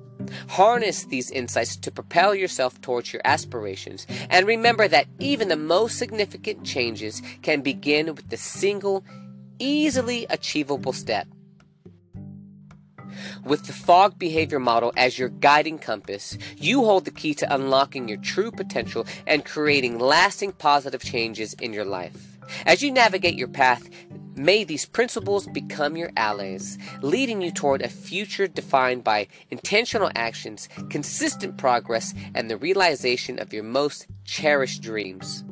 Harness 0.48 1.04
these 1.04 1.30
insights 1.30 1.76
to 1.76 1.90
propel 1.90 2.34
yourself 2.34 2.80
towards 2.80 3.12
your 3.12 3.20
aspirations, 3.26 4.06
and 4.30 4.46
remember 4.46 4.88
that 4.88 5.06
even 5.18 5.48
the 5.48 5.56
most 5.56 5.98
significant 5.98 6.64
changes 6.64 7.20
can 7.42 7.60
begin 7.60 8.06
with 8.06 8.30
the 8.30 8.38
single, 8.38 9.04
easily 9.58 10.26
achievable 10.30 10.94
step. 10.94 11.28
With 13.44 13.66
the 13.66 13.72
Fogg 13.72 14.18
behavior 14.18 14.58
model 14.58 14.92
as 14.96 15.18
your 15.18 15.28
guiding 15.28 15.78
compass, 15.78 16.36
you 16.56 16.84
hold 16.84 17.04
the 17.04 17.10
key 17.10 17.34
to 17.34 17.54
unlocking 17.54 18.08
your 18.08 18.18
true 18.18 18.50
potential 18.50 19.06
and 19.26 19.44
creating 19.44 19.98
lasting 19.98 20.52
positive 20.52 21.02
changes 21.02 21.54
in 21.54 21.72
your 21.72 21.84
life. 21.84 22.38
As 22.64 22.82
you 22.82 22.90
navigate 22.90 23.36
your 23.36 23.48
path, 23.48 23.88
may 24.36 24.64
these 24.64 24.84
principles 24.84 25.46
become 25.48 25.96
your 25.96 26.10
allies, 26.16 26.78
leading 27.00 27.40
you 27.40 27.50
toward 27.50 27.82
a 27.82 27.88
future 27.88 28.46
defined 28.46 29.02
by 29.02 29.28
intentional 29.50 30.10
actions, 30.14 30.68
consistent 30.90 31.56
progress, 31.56 32.14
and 32.34 32.50
the 32.50 32.56
realization 32.56 33.38
of 33.38 33.52
your 33.52 33.64
most 33.64 34.06
cherished 34.24 34.82
dreams. 34.82 35.44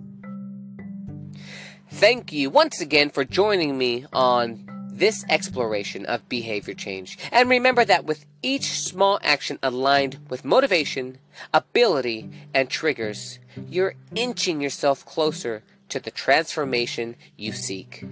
Thank 1.91 2.33
you 2.33 2.51
once 2.51 2.81
again 2.81 3.11
for 3.11 3.25
joining 3.25 3.79
me 3.79 4.05
on 4.13 4.69
this 4.99 5.25
exploration 5.29 6.07
of 6.07 6.29
behavior 6.29 6.75
change. 6.75 7.19
And 7.33 7.49
remember 7.49 7.85
that 7.85 8.05
with 8.05 8.27
each 8.43 8.81
small 8.81 9.19
action 9.23 9.59
aligned 9.63 10.19
with 10.29 10.45
motivation, 10.45 11.19
ability, 11.53 12.31
and 12.55 12.71
triggers, 12.71 13.39
you're 13.69 13.95
inching 14.15 14.61
yourself 14.61 15.05
closer 15.05 15.63
to 15.89 16.01
the 16.01 16.11
transformation 16.11 17.17
you 17.37 17.53
seek. 17.53 18.05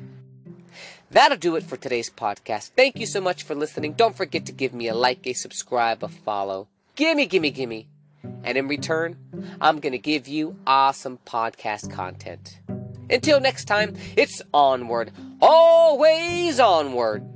That'll 1.10 1.36
do 1.36 1.56
it 1.56 1.62
for 1.62 1.76
today's 1.76 2.10
podcast. 2.10 2.70
Thank 2.76 2.98
you 2.98 3.06
so 3.06 3.20
much 3.20 3.42
for 3.42 3.54
listening. 3.54 3.92
Don't 3.92 4.16
forget 4.16 4.46
to 4.46 4.52
give 4.52 4.72
me 4.72 4.88
a 4.88 4.94
like, 4.94 5.26
a 5.26 5.34
subscribe, 5.34 6.02
a 6.02 6.08
follow. 6.08 6.68
Gimme, 6.96 7.26
gimme, 7.26 7.50
gimme. 7.50 7.86
And 8.44 8.56
in 8.56 8.66
return, 8.66 9.16
I'm 9.60 9.78
going 9.80 9.92
to 9.92 9.98
give 9.98 10.26
you 10.26 10.56
awesome 10.66 11.18
podcast 11.26 11.90
content. 11.90 12.60
Until 13.12 13.40
next 13.40 13.66
time, 13.66 13.94
it's 14.16 14.40
onward, 14.54 15.12
always 15.40 16.58
onward. 16.58 17.28